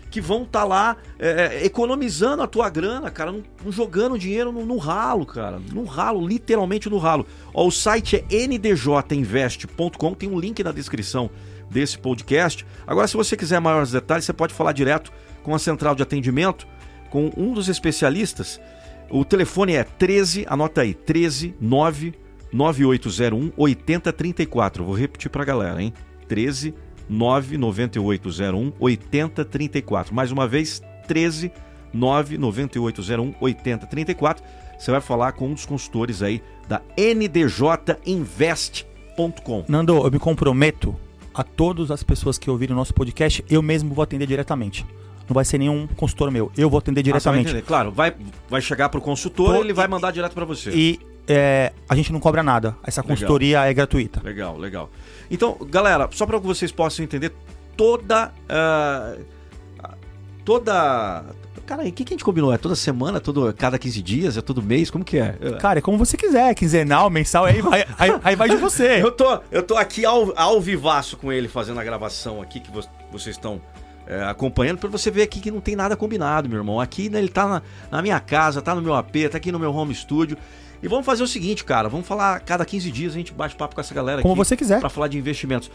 [0.09, 4.65] que vão estar lá é, economizando a tua grana, cara, não, não jogando dinheiro no,
[4.65, 7.25] no ralo, cara, no ralo, literalmente no ralo.
[7.53, 11.29] Ó, o site é ndjinvest.com, tem um link na descrição
[11.69, 12.65] desse podcast.
[12.87, 15.11] Agora, se você quiser maiores detalhes, você pode falar direto
[15.43, 16.67] com a central de atendimento,
[17.09, 18.59] com um dos especialistas.
[19.09, 22.13] O telefone é 13, anota aí, 13 9
[22.51, 24.83] 9801 8034.
[24.83, 25.93] Vou repetir pra galera, hein?
[26.27, 26.73] 13
[27.09, 30.13] 99801 8034.
[30.13, 31.51] Mais uma vez, 13
[31.93, 34.43] 99801 8034.
[34.77, 39.65] Você vai falar com um dos consultores aí da ndjinvest.com.
[39.67, 40.95] Nando, eu me comprometo
[41.33, 44.85] a todas as pessoas que ouvirem o nosso podcast, eu mesmo vou atender diretamente.
[45.27, 47.49] Não vai ser nenhum consultor meu, eu vou atender Ah, vai diretamente.
[47.49, 47.61] entender.
[47.63, 48.13] claro, vai,
[48.49, 50.71] vai chegar pro consultor Pô, ele vai mandar direto pra você.
[50.71, 52.75] E é, a gente não cobra nada.
[52.83, 54.21] Essa consultoria é gratuita.
[54.23, 54.89] Legal, legal.
[55.29, 57.33] Então, galera, só para que vocês possam entender
[57.77, 58.31] toda.
[58.49, 59.23] Uh,
[60.43, 61.25] toda.
[61.65, 62.51] Cara, o que, que a gente combinou?
[62.51, 64.89] É toda semana, todo, cada 15 dias, é todo mês?
[64.89, 65.35] Como que é?
[65.59, 68.97] Cara, é como você quiser, quinzenal, mensal, aí vai, aí, aí vai de você.
[69.03, 72.71] eu, tô, eu tô aqui ao, ao vivaço com ele, fazendo a gravação aqui, que
[73.11, 73.61] vocês estão
[74.07, 76.81] é, acompanhando, para você ver aqui que não tem nada combinado, meu irmão.
[76.81, 77.61] Aqui né, ele tá na,
[77.91, 80.35] na, minha casa, tá no meu AP, tá aqui no meu home studio.
[80.81, 83.75] E vamos fazer o seguinte, cara, vamos falar cada 15 dias a gente bate papo
[83.75, 84.79] com essa galera Como você quiser.
[84.79, 85.69] Para falar de investimentos.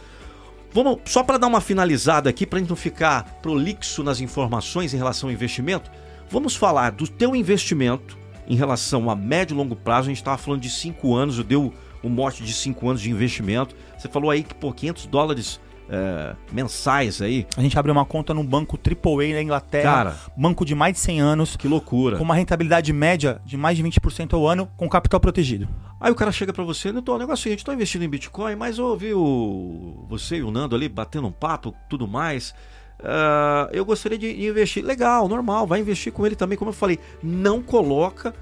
[0.72, 4.92] Vamos, só para dar uma finalizada aqui, para a gente não ficar prolixo nas informações
[4.92, 5.90] em relação ao investimento,
[6.28, 10.06] vamos falar do teu investimento em relação a médio e longo prazo.
[10.06, 13.00] A gente estava falando de 5 anos, eu dei o, o mote de 5 anos
[13.00, 13.76] de investimento.
[13.96, 17.46] Você falou aí que por 500 dólares é, mensais aí.
[17.56, 21.00] A gente abre uma conta num banco AAA na Inglaterra, Cara, banco de mais de
[21.00, 22.16] 100 anos, que loucura.
[22.16, 25.68] com uma rentabilidade média de mais de 20% ao ano, com capital protegido.
[26.00, 28.56] Aí o cara chega para você, então, o negócio é seguinte, estou investindo em Bitcoin,
[28.56, 32.54] mas eu ouvi o, você e o Nando ali batendo um papo, tudo mais.
[33.00, 34.84] Uh, eu gostaria de investir.
[34.84, 36.56] Legal, normal, vai investir com ele também.
[36.56, 38.34] Como eu falei, não coloca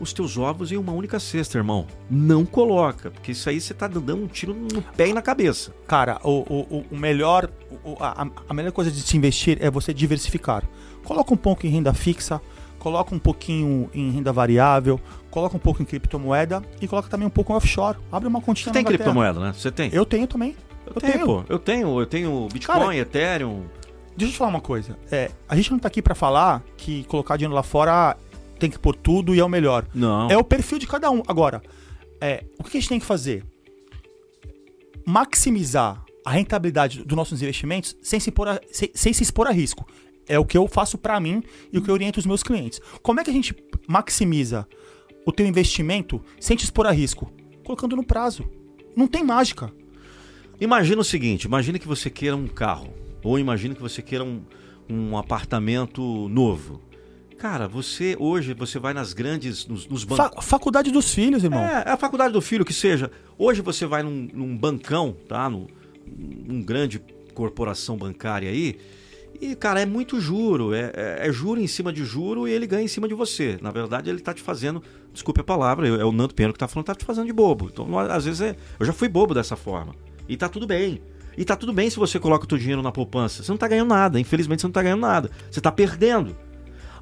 [0.00, 1.86] os teus ovos em uma única cesta, irmão.
[2.10, 5.74] Não coloca, porque isso aí você tá dando um tiro no pé e na cabeça.
[5.86, 7.48] Cara, o, o, o melhor,
[8.00, 10.64] a, a melhor coisa de se investir é você diversificar.
[11.04, 12.40] Coloca um pouco em renda fixa,
[12.78, 17.30] coloca um pouquinho em renda variável, coloca um pouco em criptomoeda e coloca também um
[17.30, 17.98] pouco em offshore.
[18.10, 19.52] Abre uma continha Você tem criptomoeda, né?
[19.52, 19.90] Você tem?
[19.92, 20.56] Eu tenho também.
[20.86, 21.44] Eu, eu tenho, tenho, pô.
[21.48, 23.64] Eu tenho, eu tenho Bitcoin, Cara, Ethereum.
[24.16, 24.96] Deixa eu te falar uma coisa.
[25.10, 28.16] É, a gente não tá aqui para falar que colocar dinheiro lá fora
[28.64, 29.86] tem que pôr tudo e é o melhor.
[29.94, 30.30] Não.
[30.30, 31.22] É o perfil de cada um.
[31.28, 31.62] Agora,
[32.20, 33.44] é, o que a gente tem que fazer?
[35.06, 39.86] Maximizar a rentabilidade dos nossos investimentos sem se, a, sem, sem se expor a risco.
[40.26, 42.80] É o que eu faço para mim e o que eu oriento os meus clientes.
[43.02, 43.54] Como é que a gente
[43.86, 44.66] maximiza
[45.26, 47.30] o teu investimento sem te expor a risco?
[47.62, 48.48] Colocando no prazo.
[48.96, 49.70] Não tem mágica.
[50.58, 52.88] Imagina o seguinte, imagina que você queira um carro.
[53.22, 54.42] Ou imagina que você queira um,
[54.88, 56.80] um apartamento novo.
[57.38, 60.26] Cara, você hoje você vai nas grandes, nos, nos bancos.
[60.26, 61.60] Fa faculdade dos filhos, irmão.
[61.60, 63.10] É, é a faculdade do filho que seja.
[63.36, 65.48] Hoje você vai num, num bancão, tá?
[65.50, 65.66] Num,
[66.06, 67.00] num grande
[67.34, 68.78] corporação bancária aí.
[69.40, 70.72] E, cara, é muito juro.
[70.72, 73.58] É, é, é, juro em cima de juro e ele ganha em cima de você.
[73.60, 74.82] Na verdade, ele tá te fazendo.
[75.12, 77.68] Desculpe a palavra, é o Nando Peno que tá falando, tá te fazendo de bobo.
[77.72, 79.94] Então, às vezes, é, eu já fui bobo dessa forma.
[80.28, 81.00] E tá tudo bem.
[81.36, 83.42] E tá tudo bem se você coloca o teu dinheiro na poupança.
[83.42, 84.20] Você não tá ganhando nada.
[84.20, 85.30] Infelizmente, você não tá ganhando nada.
[85.50, 86.36] Você tá perdendo.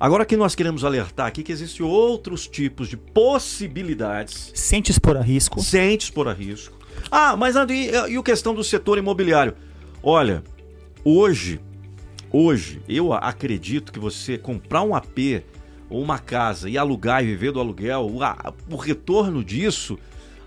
[0.02, 4.50] Agora que nós queremos alertar aqui que existem outros tipos de possibilidades.
[4.52, 5.62] Sem te expor a risco.
[5.62, 6.76] Sem te expor a risco.
[7.08, 9.54] Ah, mas e, e a questão do setor imobiliário?
[10.02, 10.42] Olha,
[11.04, 11.60] hoje,
[12.32, 15.44] hoje, eu acredito que você comprar um AP
[15.88, 19.96] ou uma casa e alugar e viver do aluguel, o, a, o retorno disso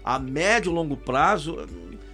[0.04, 1.66] a médio e longo prazo,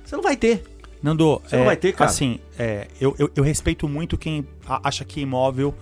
[0.05, 0.63] você não vai ter.
[1.01, 2.07] Nando, você é, não vai ter, cara.
[2.07, 4.45] Assim, é, eu, eu, eu respeito muito quem
[4.83, 5.73] acha que imóvel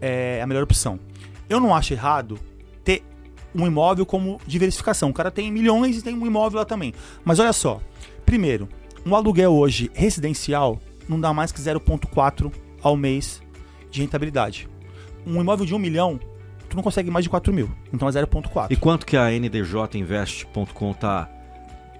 [0.00, 0.98] é a melhor opção.
[1.48, 2.38] Eu não acho errado
[2.84, 3.02] ter
[3.54, 5.10] um imóvel como diversificação.
[5.10, 6.92] O cara tem milhões e tem um imóvel lá também.
[7.24, 7.80] Mas olha só,
[8.24, 8.68] primeiro,
[9.04, 13.42] um aluguel hoje residencial não dá mais que 0,4 ao mês
[13.90, 14.68] de rentabilidade.
[15.26, 16.20] Um imóvel de 1 milhão,
[16.68, 17.70] tu não consegue mais de 4 mil.
[17.92, 18.70] Então é 0,4.
[18.70, 21.28] E quanto que a NDJinvest.com tá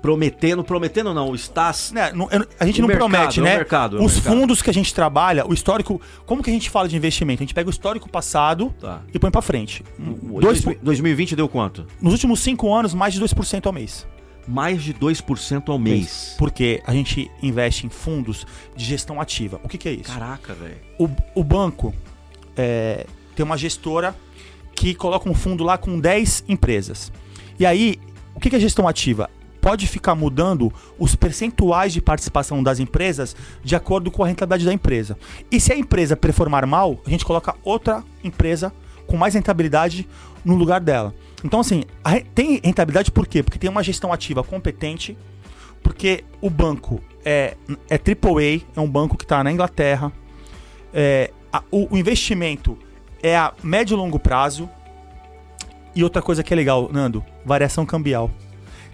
[0.01, 1.93] prometendo, prometendo não, estás.
[1.93, 3.51] Né, não, a gente não mercado, promete, né?
[3.51, 4.37] É o mercado, é Os mercado.
[4.37, 6.01] fundos que a gente trabalha, o histórico.
[6.25, 7.43] Como que a gente fala de investimento?
[7.43, 9.03] A gente pega o histórico passado tá.
[9.13, 9.85] e põe para frente.
[10.41, 11.87] Dois, 2020 deu quanto?
[12.01, 14.07] Nos últimos cinco anos, mais de 2% ao mês.
[14.47, 16.35] Mais de 2% ao mês.
[16.39, 19.61] Porque a gente investe em fundos de gestão ativa.
[19.63, 20.11] O que, que é isso?
[20.11, 20.77] Caraca, velho.
[20.99, 21.95] O, o banco
[22.57, 23.05] é,
[23.37, 24.17] tem uma gestora
[24.75, 27.13] que coloca um fundo lá com 10 empresas.
[27.59, 27.99] E aí,
[28.35, 29.29] o que, que é gestão ativa?
[29.61, 34.73] Pode ficar mudando os percentuais de participação das empresas de acordo com a rentabilidade da
[34.73, 35.17] empresa.
[35.51, 38.73] E se a empresa performar mal, a gente coloca outra empresa
[39.07, 40.09] com mais rentabilidade
[40.45, 41.15] no lugar dela.
[41.45, 41.85] Então, assim,
[42.35, 43.43] tem rentabilidade por quê?
[43.43, 45.17] Porque tem uma gestão ativa competente,
[45.83, 47.57] porque o banco é,
[47.89, 50.13] é AAA, é um banco que está na Inglaterra,
[50.93, 52.77] é, a, o, o investimento
[53.23, 54.69] é a médio e longo prazo.
[55.95, 58.31] E outra coisa que é legal, Nando, variação cambial.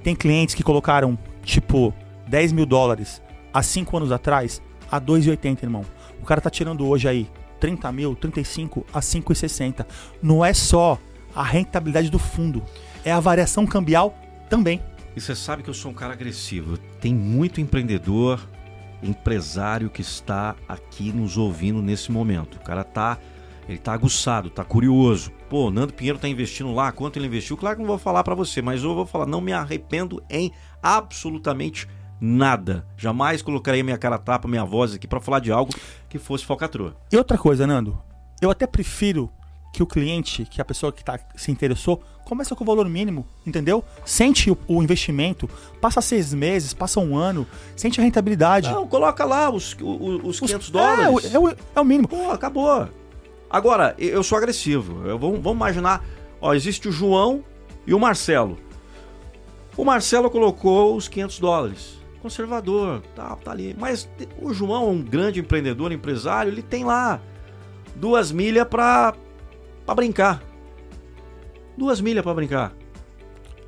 [0.04, 1.92] Tem clientes que colocaram, tipo,
[2.28, 3.20] 10 mil dólares
[3.52, 5.84] há 5 anos atrás a 2,80, irmão.
[6.22, 9.86] O cara tá tirando hoje aí 30 mil, 35 a 5,60.
[10.22, 10.98] Não é só
[11.34, 12.62] a rentabilidade do fundo,
[13.02, 14.14] é a variação cambial
[14.48, 14.80] também.
[15.16, 16.76] E você sabe que eu sou um cara agressivo.
[17.00, 18.46] Tem muito empreendedor,
[19.02, 22.56] empresário que está aqui nos ouvindo nesse momento.
[22.56, 23.18] O cara tá
[23.66, 25.32] Ele tá aguçado, tá curioso.
[25.54, 27.56] Pô, Nando Pinheiro tá investindo lá, quanto ele investiu?
[27.56, 30.50] Claro que não vou falar para você, mas eu vou falar, não me arrependo em
[30.82, 31.86] absolutamente
[32.20, 32.84] nada.
[32.96, 35.72] Jamais colocarei minha cara tapa, minha voz aqui para falar de algo
[36.08, 36.96] que fosse falcatrua.
[37.12, 37.96] E outra coisa, Nando,
[38.42, 39.30] eu até prefiro
[39.72, 43.24] que o cliente, que a pessoa que tá, se interessou, começa com o valor mínimo,
[43.46, 43.84] entendeu?
[44.04, 45.48] Sente o, o investimento,
[45.80, 48.72] passa seis meses, passa um ano, sente a rentabilidade.
[48.72, 51.32] Não, coloca lá os, os, os 500 Os- dólares.
[51.32, 52.08] É, o- é o, é o mínimo.
[52.08, 52.88] Pô, acabou.
[53.54, 55.06] Agora, eu sou agressivo.
[55.06, 56.04] Eu, vamos, vamos imaginar,
[56.40, 57.44] ó, existe o João
[57.86, 58.58] e o Marcelo.
[59.76, 62.02] O Marcelo colocou os 500 dólares.
[62.20, 63.76] Conservador, tá, tá ali.
[63.78, 64.10] Mas
[64.42, 67.20] o João um grande empreendedor, empresário, ele tem lá
[67.94, 69.14] duas milhas pra,
[69.86, 70.42] pra brincar.
[71.78, 72.72] Duas milhas pra brincar.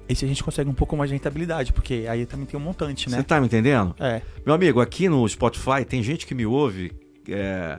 [0.09, 3.09] Esse a gente consegue um pouco mais de rentabilidade, porque aí também tem um montante,
[3.09, 3.23] Você né?
[3.23, 3.95] tá me entendendo?
[4.01, 4.21] É.
[4.45, 6.91] Meu amigo, aqui no Spotify tem gente que me ouve
[7.29, 7.79] é,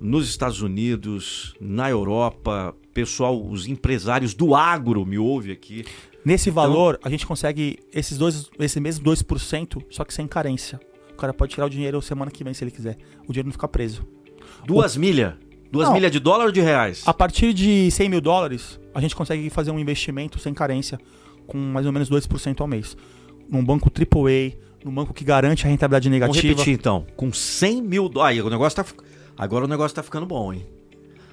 [0.00, 5.84] nos Estados Unidos, na Europa, pessoal, os empresários do agro me ouvem aqui.
[6.24, 10.80] Nesse valor, a gente consegue esses dois, esse mesmo 2%, só que sem carência.
[11.12, 12.96] O cara pode tirar o dinheiro semana que vem se ele quiser.
[13.28, 14.06] O dinheiro não fica preso.
[14.66, 15.34] Duas milhas.
[15.70, 15.94] Duas Não.
[15.94, 17.02] milhas de dólar ou de reais?
[17.04, 21.00] A partir de 100 mil dólares, a gente consegue fazer um investimento sem carência,
[21.48, 22.96] com mais ou menos 2% ao mês.
[23.50, 24.52] Num banco AAA,
[24.84, 26.48] num banco que garante a rentabilidade Vamos negativa.
[26.54, 27.04] repetir então.
[27.16, 28.40] Com 100 mil dólares.
[28.44, 28.90] o negócio tá.
[29.36, 30.66] Agora o negócio tá ficando bom, hein?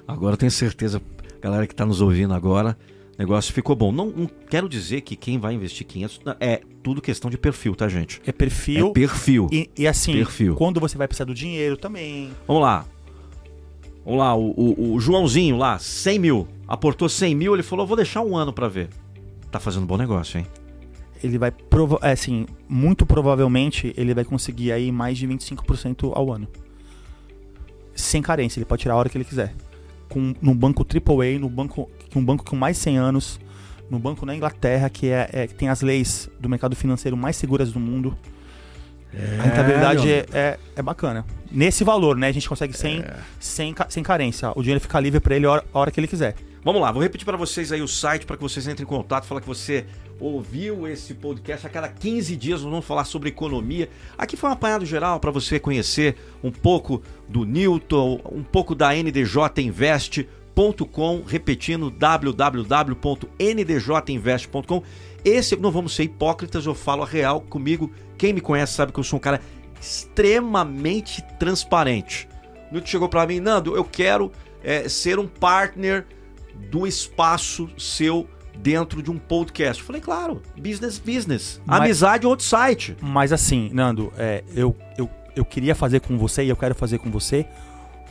[0.06, 1.00] Agora eu tenho certeza,
[1.40, 2.76] galera que tá nos ouvindo agora,
[3.16, 3.92] o negócio ficou bom.
[3.92, 7.74] Não, não quero dizer que quem vai investir 500 não, é tudo questão de perfil,
[7.76, 8.20] tá, gente?
[8.26, 8.88] É perfil.
[8.88, 9.48] É perfil.
[9.52, 10.56] E, e assim, Perfil.
[10.56, 12.30] quando você vai precisar do dinheiro também.
[12.46, 12.84] Vamos lá.
[14.04, 16.48] Vamos lá, o, o- o Joãozinho lá, 100 mil.
[16.66, 18.88] Aportou 100 mil, ele falou: vou deixar um ano pra ver.
[19.50, 20.46] Tá fazendo bom negócio, hein?
[21.22, 21.52] Ele vai.
[21.52, 26.48] Prova é, assim, muito provavelmente ele vai conseguir aí mais de 25% ao ano.
[27.94, 29.54] Sem carência, ele pode tirar a hora que ele quiser.
[30.08, 33.40] Com, num banco AAA, no banco, um banco com mais 100 anos,
[33.90, 37.36] no banco na Inglaterra, que, é, é- que tem as leis do mercado financeiro mais
[37.36, 38.16] seguras do mundo.
[39.38, 41.24] a rentabilidade é, é, é bacana.
[41.50, 42.28] Nesse valor, né?
[42.28, 43.14] A gente consegue sem, É.
[43.38, 44.50] sem, sem carência.
[44.56, 46.34] O dinheiro fica livre pra ele a hora, a hora que ele quiser.
[46.64, 49.24] Vamos lá, vou repetir pra vocês aí o site para que vocês entrem em contato,
[49.24, 49.84] falar que você
[50.20, 51.66] ouviu esse podcast.
[51.66, 53.90] A cada 15 dias nós vamos falar sobre economia.
[54.16, 58.94] Aqui foi um apanhado geral para você conhecer um pouco do Newton, um pouco da
[58.94, 64.82] ndjinvest.com, repetindo www.ndjinvest.com.
[65.24, 67.90] Esse não vamos ser hipócritas, eu falo a real comigo.
[68.16, 69.40] Quem me conhece sabe que eu sou um cara
[69.80, 72.28] extremamente transparente.
[72.70, 74.30] Newton chegou para mim, Nando, eu quero
[74.62, 76.06] é, ser um partner
[76.70, 79.80] do espaço seu dentro de um podcast.
[79.80, 81.60] Eu falei, claro, business, business.
[81.64, 82.96] Mas- Amizade outro site.
[83.00, 86.98] Mas assim, Nando, é, eu, eu, eu queria fazer com você e eu quero fazer
[86.98, 87.46] com você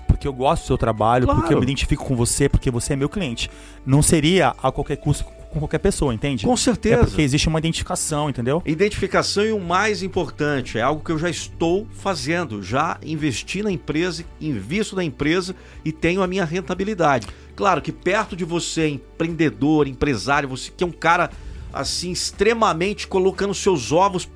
[0.08, 1.40] porque eu gosto do seu trabalho, Claro.
[1.40, 3.50] porque eu me identifico com você, porque você é meu cliente.
[3.86, 6.46] Não seria a qualquer custo com qualquer pessoa, entende?
[6.46, 7.06] Com É certeza.
[7.06, 8.62] porque existe uma identificação, entendeu?
[8.66, 12.64] Identificação e o mais importante, é algo que eu já estou fazendo.
[12.64, 17.28] Já investi na empresa, invisto na empresa e tenho a minha rentabilidade.
[17.56, 21.30] Claro que perto de você, empreendedor, empresário, você que é um cara
[21.74, 24.28] assim extremamente colocando seus ovos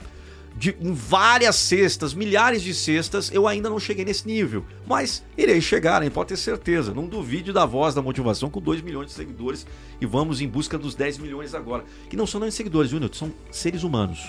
[0.58, 4.66] de- em várias cestas, milhares de cestas, eu ainda não cheguei nesse nível.
[4.88, 6.10] Mas irei chegar, hein?
[6.10, 6.94] pode ter certeza.
[6.94, 9.66] Não duvide da voz da motivação com 2 milhões de seguidores
[10.00, 11.84] e vamos em busca dos 10 milhões agora.
[12.10, 13.18] Que não são nem seguidores, viu, Nilton?
[13.18, 14.20] São seres humanos.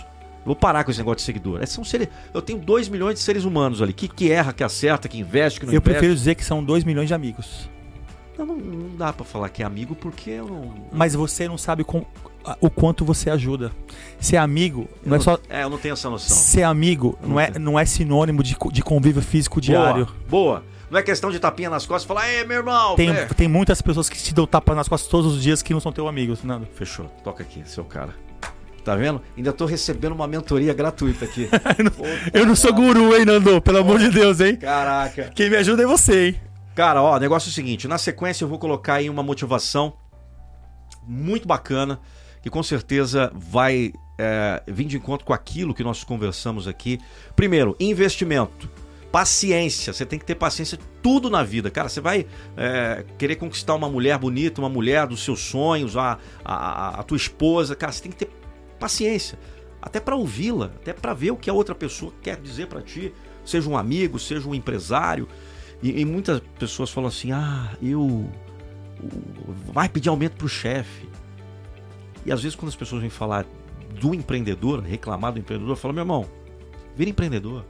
[0.41, 1.61] Eu Vou parar com esse negócio de seguidor.
[1.61, 2.07] É, São seres...
[2.33, 3.93] Eu tenho 2 milhões de seres humanos ali.
[3.93, 5.91] Que, que erra, que acerta, que investe, que não Eu investe.
[5.99, 7.69] prefiro dizer que são 2 milhões de amigos.
[8.39, 10.75] Não, não, não dá pra falar que é amigo porque eu não.
[10.93, 13.73] Mas você não sabe com- a- o quanto você ajuda.
[14.21, 15.39] Ser amigo não é só.
[15.49, 16.37] É, eu não tenho essa noção.
[16.37, 20.07] Ser amigo não é, não é sinônimo de, de convívio físico diário.
[20.29, 20.77] Boa, boa.
[20.91, 22.95] Não é questão de tapinha nas costas e falar, ei, meu irmão.
[22.95, 25.73] Tem, é." tem muitas pessoas que te dão tapa nas costas todos os dias que
[25.73, 26.67] não são teus amigos, Nando.
[26.75, 28.15] Fechou, toca aqui, seu cara.
[28.85, 29.21] Tá vendo?
[29.37, 31.49] Ainda tô recebendo uma mentoria gratuita aqui.
[32.33, 33.61] Eu não sou guru, hein, Nando?
[33.61, 34.55] Pelo amor de Deus, hein?
[34.55, 35.33] Caraca.
[35.35, 36.41] Quem me ajuda é você, hein?
[36.77, 39.95] Cara, ó, o negócio é o seguinte: na sequência eu vou colocar aí uma motivação
[41.05, 41.99] muito bacana,
[42.47, 47.01] que com certeza vai é, vir de encontro com aquilo que nós conversamos aqui.
[47.35, 48.71] Primeiro, investimento.
[49.11, 51.89] Paciência, você tem que ter paciência tudo na vida, cara.
[51.89, 52.25] Você vai
[52.57, 57.17] é, querer conquistar uma mulher bonita, uma mulher dos seus sonhos, a, a, a tua
[57.17, 58.31] esposa, cara, você tem que ter
[58.79, 59.37] paciência,
[59.83, 63.12] até para ouvi-la, até para ver o que a outra pessoa quer dizer para ti,
[63.45, 65.27] seja um amigo, seja um empresário.
[65.83, 68.31] E, e muitas pessoas falam assim: ah, eu.
[69.73, 71.09] Vai pedir aumento pro chefe.
[72.27, 73.47] E às vezes, quando as pessoas vêm falar
[74.01, 76.27] do empreendedor, reclamar do empreendedor, eu falo: meu irmão,
[76.95, 77.64] vira empreendedor.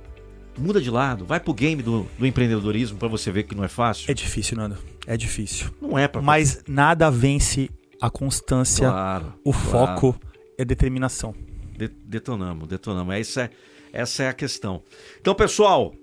[0.58, 3.68] Muda de lado, vai pro game do, do empreendedorismo para você ver que não é
[3.68, 4.10] fácil.
[4.10, 4.78] É difícil, Nando.
[5.06, 5.68] É difícil.
[5.82, 7.68] Não é pra Mas nada vence
[8.00, 9.66] a constância, Claro, o claro.
[9.70, 10.20] foco
[10.58, 11.34] e a determinação.
[11.76, 13.14] De- detonamos, detonamos.
[13.14, 13.50] Essa é,
[13.92, 14.82] essa é a questão.
[15.20, 15.94] Então, pessoal,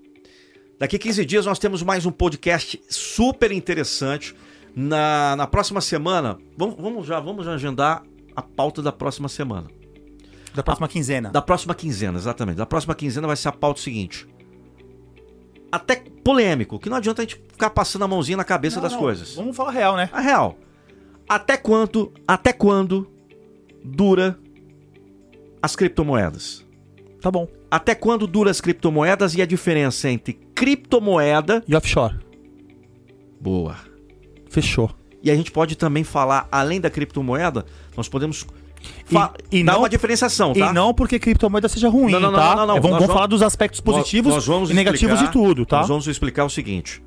[0.78, 4.36] daqui 15 dias nós temos mais um podcast super interessante.
[4.76, 8.04] Na, na próxima semana, vamos, vamos já vamos já agendar
[8.34, 9.68] a pauta da próxima semana.
[10.54, 11.30] Da próxima quinzena.
[11.30, 12.56] Da próxima quinzena, exatamente.
[12.56, 14.26] Da próxima quinzena vai ser a pauta seguinte.
[15.70, 18.92] Até polêmico, que não adianta a gente ficar passando a mãozinha na cabeça Não, das
[18.92, 19.34] não, coisas.
[19.34, 20.08] Vamos falar real, né?
[20.12, 20.56] A real.
[21.28, 23.10] Até quanto, até quando
[23.84, 24.38] dura
[25.60, 26.64] as criptomoedas?
[27.20, 27.48] Tá bom.
[27.70, 31.64] Até quando dura as criptomoedas e a diferença entre criptomoeda.
[31.66, 32.20] E offshore?
[33.40, 33.76] Boa.
[34.48, 34.90] Fechou.
[35.24, 37.64] E a gente pode também falar, além da criptomoeda,
[37.96, 38.46] nós podemos
[39.10, 40.70] E- e dar não- uma diferenciação, tá?
[40.70, 42.54] E não porque criptomoeda seja ruim, Não, não, não, tá?
[42.54, 45.14] não, não, É, vamos, nós vamos vamos- falar dos aspectos positivos Nós- nós e negativos
[45.18, 45.78] explicar- de tudo, tá?
[45.78, 47.02] Nós vamos explicar o seguinte: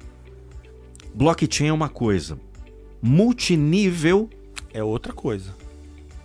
[1.14, 2.40] blockchain é uma coisa,
[3.00, 4.30] multinível
[4.74, 5.56] É outra coisa.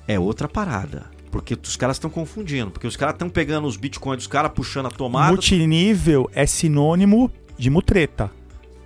[0.08, 1.10] é outra parada.
[1.30, 2.70] Porque os caras estão confundindo.
[2.70, 5.28] Porque os caras estão pegando os bitcoins dos caras, puxando a tomada.
[5.32, 8.30] Multinível é sinônimo de mutreta.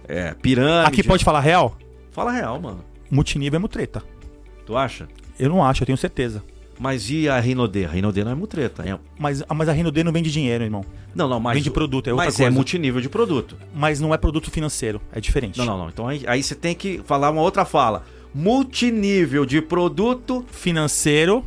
[0.09, 0.89] É, pirâmide.
[0.89, 1.77] Aqui pode falar real?
[2.13, 2.85] Fala real, mano.
[3.11, 4.03] Multinível é mutreta.
[4.65, 5.09] Tu acha?
[5.39, 6.43] Eu não acho, eu tenho certeza.
[6.79, 7.85] Mas e a Rinode?
[7.85, 8.83] A Rinode não é mutreta.
[8.83, 8.99] É...
[9.19, 10.85] Mas, mas a Rinode não vende dinheiro, irmão.
[11.15, 11.57] Não, não, mas.
[11.57, 12.55] Vende produto, é outra mas é coisa.
[12.55, 13.57] multinível de produto.
[13.75, 15.57] Mas não é produto financeiro, é diferente.
[15.59, 15.89] Não, não, não.
[15.89, 18.05] Então aí, aí você tem que falar uma outra fala.
[18.35, 20.45] Multinível de produto.
[20.51, 21.43] Financeiro,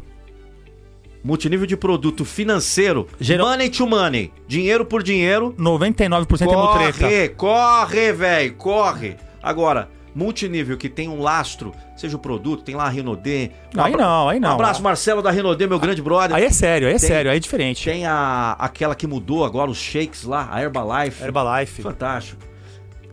[1.23, 3.05] Multinível de produto financeiro.
[3.19, 4.31] Geral- Money to money.
[4.47, 5.53] Dinheiro por dinheiro.
[5.59, 6.99] 99% é mutreta.
[6.99, 9.17] Corre, corre, velho, corre.
[9.43, 9.89] Agora,
[10.19, 13.51] multinível que tem um lastro, seja o produto, tem lá a Rinode.
[13.75, 14.49] Um Aí não, aí não.
[14.49, 16.35] Um abraço, Marcelo da Rinode, meu grande brother.
[16.35, 17.85] Aí é sério, aí é Tem- sério, aí é diferente.
[17.85, 21.23] Tem a, aquela que mudou agora, os shakes lá, a Herbalife.
[21.23, 21.81] Herbalife.
[21.81, 22.41] Fantástico.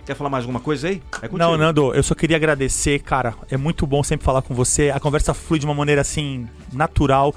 [0.05, 1.01] Quer falar mais alguma coisa aí?
[1.22, 1.28] É.
[1.30, 3.32] Não, Nando, eu só queria agradecer, cara.
[3.49, 4.90] É muito bom sempre falar com você.
[4.90, 7.32] A conversa flui de uma maneira assim, natural.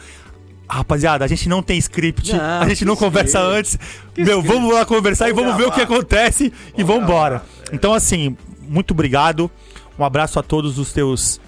[0.67, 3.59] Rapaziada, a gente não tem script, Não, a gente não conversa script?
[3.59, 3.77] antes.
[4.15, 4.57] Que Meu, script?
[4.57, 5.93] vamos lá conversar e Vamos vamos ver o que gravar.
[5.97, 7.43] acontece e vamos embora.
[7.45, 9.51] gravar, Então, assim, muito obrigado.
[9.99, 11.39] Um abraço a todos os teus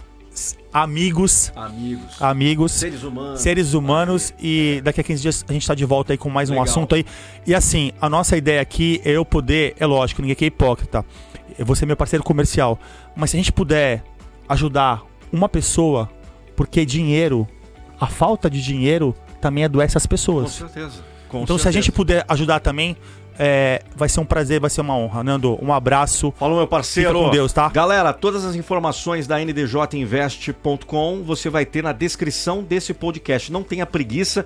[0.74, 2.22] amigos, Amigos.
[2.22, 3.40] amigos, Seres humanos.
[3.42, 4.34] seres humanos.
[4.40, 6.64] E daqui a 15 dias a gente tá de volta aí com mais um Legal.
[6.66, 7.06] assunto aí.
[7.46, 11.06] E assim, a nossa ideia aqui é eu poder, é lógico, ninguém aqui é hipócrita.
[11.58, 12.80] Eu vou ser meu parceiro comercial.
[13.16, 14.04] Mas se a gente puder
[14.50, 16.10] ajudar uma pessoa,
[16.56, 17.48] porque dinheiro,
[18.00, 20.52] a falta de dinheiro também adoece as Com pessoas.
[20.52, 21.04] certeza.
[21.34, 21.84] Com Então, se a certeza.
[21.84, 22.96] gente puder ajudar também,
[23.40, 25.24] é, vai ser um prazer, vai ser uma honra.
[25.24, 26.32] Nando, um abraço.
[26.38, 27.10] Falou, meu parceiro.
[27.10, 27.70] Fica com Deus, tá?
[27.70, 33.52] Galera, todas as informações da ndjinvest.com você vai ter na descrição desse podcast.
[33.52, 34.46] Não tenha preguiça.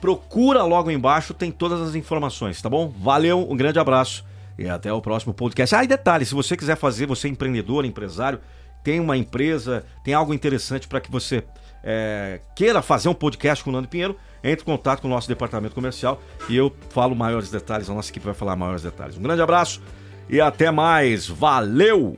[0.00, 2.92] Procura logo embaixo, tem todas as informações, tá bom?
[2.98, 4.24] Valeu, um grande abraço
[4.58, 5.76] e até o próximo podcast.
[5.76, 8.40] Ah, e detalhe, se você quiser fazer, você é empreendedor, empresário,
[8.82, 11.44] tem uma empresa, tem algo interessante para que você
[11.82, 15.28] é, queira fazer um podcast com o Nando Pinheiro, entre em contato com o nosso
[15.28, 19.16] departamento comercial e eu falo maiores detalhes, a nossa equipe vai falar maiores detalhes.
[19.16, 19.80] Um grande abraço
[20.28, 21.28] e até mais.
[21.28, 22.16] Valeu!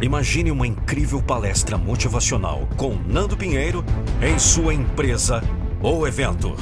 [0.00, 3.84] Imagine uma incrível palestra motivacional com Nando Pinheiro
[4.20, 5.42] em sua empresa
[5.82, 6.54] ou evento,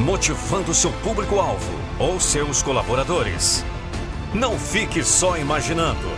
[0.00, 3.64] motivando seu público-alvo ou seus colaboradores.
[4.34, 6.08] Não fique só imaginando.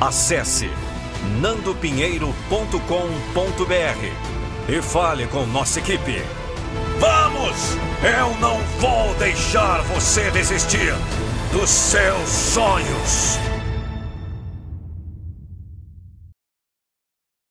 [0.00, 0.70] Acesse
[1.40, 6.22] nandopinheiro.com.br e fale com nossa equipe.
[6.98, 7.76] Vamos!
[8.02, 10.94] Eu não vou deixar você desistir
[11.52, 13.38] dos seus sonhos.